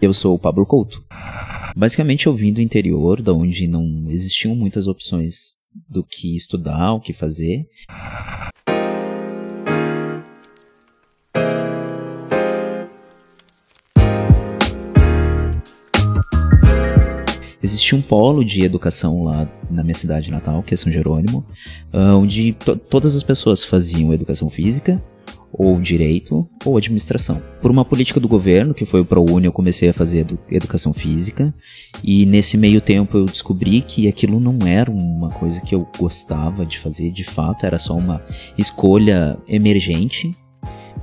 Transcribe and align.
Eu 0.00 0.12
sou 0.12 0.34
o 0.34 0.38
Pablo 0.38 0.64
Couto. 0.66 1.04
Basicamente 1.76 2.26
eu 2.26 2.34
vim 2.34 2.52
do 2.52 2.60
interior, 2.60 3.22
da 3.22 3.32
onde 3.32 3.68
não 3.68 4.06
existiam 4.08 4.54
muitas 4.54 4.86
opções 4.86 5.52
do 5.88 6.02
que 6.02 6.34
estudar, 6.34 6.94
o 6.94 7.00
que 7.00 7.12
fazer. 7.12 7.66
Existia 17.62 17.96
um 17.96 18.02
polo 18.02 18.44
de 18.44 18.62
educação 18.62 19.22
lá 19.24 19.48
na 19.70 19.82
minha 19.82 19.94
cidade 19.94 20.30
natal, 20.30 20.62
que 20.62 20.74
é 20.74 20.76
São 20.76 20.90
Jerônimo, 20.90 21.44
ah, 21.92 22.16
onde 22.16 22.52
to 22.52 22.76
todas 22.76 23.14
as 23.14 23.22
pessoas 23.22 23.62
faziam 23.62 24.12
educação 24.12 24.48
física, 24.48 25.02
ou 25.52 25.78
direito, 25.80 26.48
ou 26.64 26.76
administração. 26.76 27.42
Por 27.60 27.70
uma 27.70 27.84
política 27.84 28.20
do 28.20 28.28
governo, 28.28 28.72
que 28.72 28.86
foi 28.86 29.00
o 29.00 29.04
ProUni, 29.04 29.46
eu 29.46 29.52
comecei 29.52 29.88
a 29.88 29.92
fazer 29.92 30.26
educação 30.50 30.92
física, 30.92 31.52
e 32.02 32.24
nesse 32.24 32.56
meio 32.56 32.80
tempo 32.80 33.18
eu 33.18 33.26
descobri 33.26 33.80
que 33.82 34.08
aquilo 34.08 34.40
não 34.40 34.66
era 34.66 34.90
uma 34.90 35.30
coisa 35.30 35.60
que 35.60 35.74
eu 35.74 35.86
gostava 35.98 36.64
de 36.64 36.78
fazer, 36.78 37.10
de 37.10 37.24
fato, 37.24 37.66
era 37.66 37.78
só 37.78 37.96
uma 37.96 38.22
escolha 38.56 39.36
emergente 39.48 40.30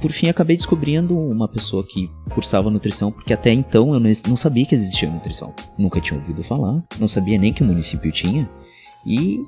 por 0.01 0.11
fim 0.11 0.29
acabei 0.29 0.57
descobrindo 0.57 1.17
uma 1.17 1.47
pessoa 1.47 1.85
que 1.85 2.09
cursava 2.29 2.69
nutrição, 2.69 3.11
porque 3.11 3.33
até 3.33 3.51
então 3.51 3.93
eu 3.93 3.99
não 3.99 4.37
sabia 4.37 4.65
que 4.65 4.75
existia 4.75 5.09
nutrição. 5.09 5.53
Nunca 5.77 5.99
tinha 5.99 6.19
ouvido 6.19 6.43
falar, 6.43 6.83
não 6.99 7.07
sabia 7.07 7.37
nem 7.37 7.53
que 7.53 7.63
município 7.63 8.11
tinha. 8.11 8.49
E 9.05 9.43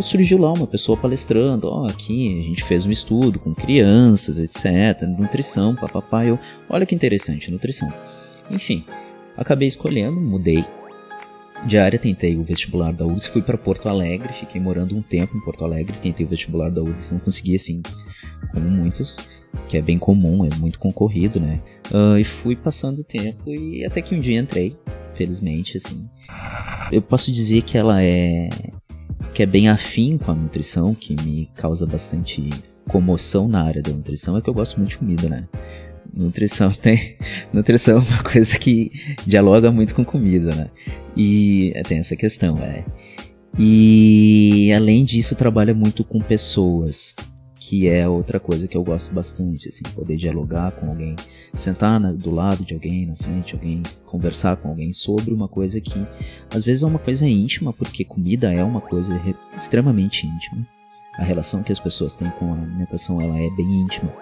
surgiu 0.00 0.38
lá 0.38 0.52
uma 0.52 0.66
pessoa 0.66 0.96
palestrando, 0.96 1.68
ó, 1.68 1.82
oh, 1.82 1.86
aqui 1.86 2.40
a 2.40 2.42
gente 2.42 2.64
fez 2.64 2.86
um 2.86 2.90
estudo 2.90 3.38
com 3.38 3.54
crianças, 3.54 4.38
etc, 4.38 5.02
nutrição, 5.06 5.74
papapá, 5.74 6.24
eu, 6.24 6.38
olha 6.68 6.86
que 6.86 6.94
interessante, 6.94 7.50
nutrição. 7.50 7.92
Enfim, 8.50 8.84
acabei 9.36 9.68
escolhendo, 9.68 10.20
mudei 10.20 10.64
de 11.66 11.78
área, 11.78 11.98
tentei 11.98 12.36
o 12.36 12.42
vestibular 12.42 12.92
da 12.92 13.04
URGS, 13.04 13.26
fui 13.26 13.42
para 13.42 13.56
Porto 13.56 13.88
Alegre, 13.88 14.32
fiquei 14.32 14.60
morando 14.60 14.96
um 14.96 15.02
tempo 15.02 15.36
em 15.36 15.40
Porto 15.40 15.64
Alegre, 15.64 15.98
tentei 15.98 16.26
o 16.26 16.28
vestibular 16.28 16.70
da 16.70 16.82
URGS, 16.82 17.12
não 17.12 17.20
consegui 17.20 17.54
assim, 17.54 17.82
como 18.50 18.68
muitos, 18.68 19.18
que 19.68 19.76
é 19.76 19.82
bem 19.82 19.98
comum, 19.98 20.44
é 20.44 20.54
muito 20.56 20.78
concorrido, 20.78 21.40
né? 21.40 21.60
Uh, 21.90 22.18
e 22.18 22.24
fui 22.24 22.56
passando 22.56 23.00
o 23.00 23.04
tempo 23.04 23.50
e 23.50 23.84
até 23.84 24.00
que 24.02 24.14
um 24.14 24.20
dia 24.20 24.40
entrei, 24.40 24.76
felizmente, 25.14 25.76
assim. 25.76 26.08
Eu 26.90 27.02
posso 27.02 27.30
dizer 27.32 27.62
que 27.62 27.76
ela 27.78 28.02
é 28.02 28.48
que 29.34 29.42
é 29.42 29.46
bem 29.46 29.68
afim 29.68 30.18
com 30.18 30.32
a 30.32 30.34
nutrição, 30.34 30.94
que 30.94 31.14
me 31.22 31.48
causa 31.54 31.86
bastante 31.86 32.50
comoção 32.88 33.48
na 33.48 33.62
área 33.62 33.82
da 33.82 33.92
nutrição, 33.92 34.36
é 34.36 34.42
que 34.42 34.50
eu 34.50 34.54
gosto 34.54 34.76
muito 34.78 34.90
de 34.90 34.98
comida, 34.98 35.28
né? 35.28 35.48
Nutrição 36.12 36.70
tem. 36.72 37.16
Nutrição 37.52 37.98
é 37.98 38.00
uma 38.00 38.22
coisa 38.22 38.58
que 38.58 38.90
dialoga 39.26 39.70
muito 39.70 39.94
com 39.94 40.04
comida, 40.04 40.54
né? 40.54 40.68
E 41.16 41.72
é, 41.74 41.82
tem 41.82 41.98
essa 41.98 42.16
questão, 42.16 42.56
é. 42.58 42.84
E 43.58 44.72
além 44.74 45.04
disso, 45.04 45.34
trabalha 45.34 45.74
muito 45.74 46.04
com 46.04 46.18
pessoas, 46.20 47.14
que 47.64 47.88
é 47.88 48.08
outra 48.08 48.40
coisa 48.40 48.66
que 48.66 48.76
eu 48.76 48.82
gosto 48.82 49.14
bastante, 49.14 49.68
assim, 49.68 49.84
poder 49.94 50.16
dialogar 50.16 50.72
com 50.72 50.88
alguém, 50.88 51.14
sentar 51.54 52.00
na, 52.00 52.10
do 52.10 52.32
lado 52.32 52.64
de 52.64 52.74
alguém, 52.74 53.06
na 53.06 53.14
frente 53.14 53.50
de 53.50 53.54
alguém, 53.54 53.82
conversar 54.04 54.56
com 54.56 54.68
alguém 54.68 54.92
sobre 54.92 55.32
uma 55.32 55.46
coisa 55.46 55.80
que 55.80 56.04
às 56.52 56.64
vezes 56.64 56.82
é 56.82 56.86
uma 56.86 56.98
coisa 56.98 57.24
íntima, 57.24 57.72
porque 57.72 58.04
comida 58.04 58.52
é 58.52 58.64
uma 58.64 58.80
coisa 58.80 59.20
extremamente 59.56 60.26
íntima. 60.26 60.66
A 61.14 61.22
relação 61.22 61.62
que 61.62 61.70
as 61.70 61.78
pessoas 61.78 62.16
têm 62.16 62.30
com 62.32 62.52
a 62.52 62.56
alimentação 62.56 63.20
ela 63.20 63.38
é 63.38 63.48
bem 63.50 63.82
íntima. 63.82 64.12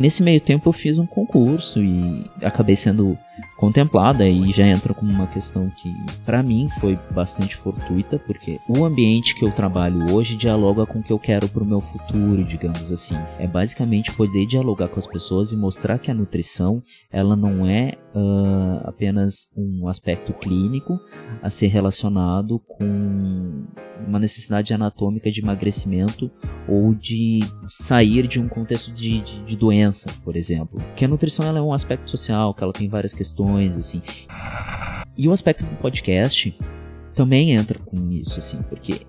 Nesse 0.00 0.22
meio 0.22 0.40
tempo 0.40 0.68
eu 0.68 0.72
fiz 0.72 0.98
um 0.98 1.06
concurso 1.06 1.82
e 1.82 2.24
acabei 2.42 2.76
sendo 2.76 3.16
contemplada 3.56 4.28
e 4.28 4.50
já 4.50 4.66
entra 4.66 4.92
como 4.92 5.12
uma 5.12 5.26
questão 5.26 5.70
que 5.70 5.94
para 6.24 6.42
mim 6.42 6.68
foi 6.80 6.98
bastante 7.10 7.56
fortuita, 7.56 8.18
porque 8.18 8.58
o 8.68 8.84
ambiente 8.84 9.34
que 9.34 9.44
eu 9.44 9.52
trabalho 9.52 10.12
hoje 10.12 10.36
dialoga 10.36 10.84
com 10.84 10.98
o 10.98 11.02
que 11.02 11.12
eu 11.12 11.18
quero 11.18 11.48
pro 11.48 11.64
meu 11.64 11.80
futuro, 11.80 12.44
digamos 12.44 12.92
assim. 12.92 13.16
É 13.38 13.46
basicamente 13.46 14.12
poder 14.12 14.46
dialogar 14.46 14.88
com 14.88 14.98
as 14.98 15.06
pessoas 15.06 15.52
e 15.52 15.56
mostrar 15.56 15.98
que 15.98 16.10
a 16.10 16.14
nutrição, 16.14 16.82
ela 17.10 17.36
não 17.36 17.66
é 17.66 17.94
uh, 18.14 18.88
apenas 18.88 19.50
um 19.56 19.86
aspecto 19.88 20.32
clínico 20.32 20.98
a 21.40 21.50
ser 21.50 21.68
relacionado 21.68 22.58
com 22.58 23.64
uma 24.06 24.18
necessidade 24.18 24.72
anatômica 24.72 25.30
de 25.30 25.40
emagrecimento 25.40 26.30
ou 26.68 26.94
de 26.94 27.40
sair 27.68 28.26
de 28.26 28.40
um 28.40 28.48
contexto 28.48 28.92
de, 28.92 29.20
de, 29.20 29.42
de 29.42 29.56
doença, 29.56 30.10
por 30.24 30.36
exemplo. 30.36 30.80
Que 30.94 31.04
a 31.04 31.08
nutrição 31.08 31.44
ela 31.46 31.58
é 31.58 31.62
um 31.62 31.72
aspecto 31.72 32.10
social, 32.10 32.54
que 32.54 32.62
ela 32.62 32.72
tem 32.72 32.88
várias 32.88 33.14
questões, 33.14 33.78
assim. 33.78 34.02
E 35.16 35.28
o 35.28 35.32
aspecto 35.32 35.64
do 35.64 35.76
podcast 35.76 36.56
também 37.14 37.52
entra 37.52 37.78
com 37.78 38.10
isso, 38.10 38.38
assim, 38.38 38.60
porque 38.68 39.02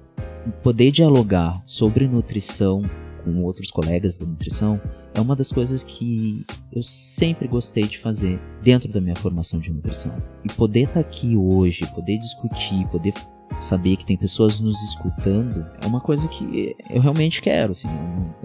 poder 0.62 0.92
dialogar 0.92 1.62
sobre 1.66 2.08
nutrição 2.08 2.84
com 3.24 3.42
outros 3.44 3.72
colegas 3.72 4.18
da 4.18 4.26
nutrição 4.26 4.80
é 5.14 5.22
uma 5.22 5.36
das 5.36 5.52
coisas 5.52 5.84
que 5.84 6.46
eu 6.72 6.84
sempre 6.84 7.48
gostei 7.48 7.84
de 7.84 7.98
fazer 8.00 8.40
dentro 8.62 8.92
da 8.92 9.00
minha 9.00 9.16
formação 9.16 9.60
de 9.60 9.72
nutrição. 9.72 10.16
E 10.44 10.52
poder 10.52 10.82
estar 10.82 10.94
tá 10.96 11.00
aqui 11.00 11.38
hoje, 11.38 11.86
poder 11.94 12.18
discutir, 12.18 12.86
poder 12.88 13.14
saber 13.64 13.98
que 13.98 14.06
tem 14.06 14.18
pessoas 14.18 14.60
nos 14.60 14.82
escutando 14.84 15.66
é 15.82 15.88
uma 15.88 16.02
coisa 16.02 16.28
que 16.28 16.76
eu 16.90 17.02
realmente 17.02 17.42
quero, 17.42 17.72
assim. 17.72 17.88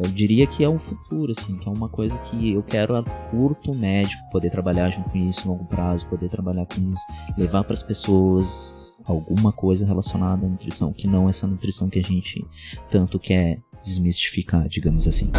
Eu, 0.02 0.10
diria 0.10 0.46
que 0.46 0.64
é 0.64 0.68
um 0.68 0.78
futuro, 0.78 1.32
assim, 1.32 1.56
que 1.58 1.68
é 1.68 1.72
uma 1.72 1.88
coisa 1.88 2.16
que 2.18 2.52
eu 2.52 2.62
quero 2.62 2.96
a 2.96 3.02
curto, 3.02 3.74
médio, 3.74 4.18
poder 4.30 4.50
trabalhar 4.50 4.90
junto 4.90 5.10
com 5.10 5.18
isso, 5.18 5.48
longo 5.48 5.64
prazo, 5.64 6.06
poder 6.06 6.28
trabalhar 6.28 6.66
com 6.66 6.80
isso, 6.92 7.04
levar 7.36 7.64
para 7.64 7.74
as 7.74 7.82
pessoas 7.82 8.94
alguma 9.04 9.52
coisa 9.52 9.84
relacionada 9.86 10.46
à 10.46 10.48
nutrição, 10.48 10.92
que 10.92 11.06
não 11.06 11.28
essa 11.28 11.46
nutrição 11.46 11.88
que 11.88 11.98
a 11.98 12.02
gente 12.02 12.44
tanto 12.90 13.18
quer 13.18 13.60
desmistificar, 13.82 14.68
digamos 14.68 15.06
assim. 15.08 15.30